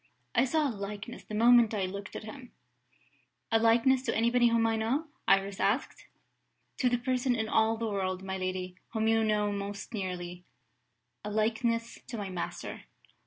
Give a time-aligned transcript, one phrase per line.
[0.33, 2.51] I saw a likeness, the moment I looked at him."
[3.51, 6.07] "A likeness to anybody whom I know?" Iris asked.
[6.77, 10.43] "To the person in all the world, my lady, whom you know most nearly
[11.23, 12.85] a likeness to my master."